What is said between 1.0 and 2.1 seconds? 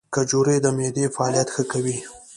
فعالیت ښه کوي.